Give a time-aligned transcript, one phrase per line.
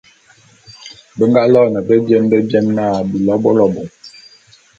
[1.17, 3.81] Be nga loene bebiene bebiene na, Bilobôlobô.